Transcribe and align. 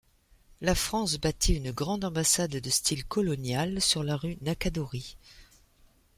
La 0.61 0.73
France 0.73 1.17
bâtit 1.19 1.53
une 1.53 1.71
grande 1.71 2.03
ambassade 2.03 2.55
de 2.55 2.69
style 2.71 3.05
colonial 3.05 3.79
sur 3.83 4.01
la 4.03 4.17
rue 4.17 4.39
Naka-Dōri. 4.41 5.15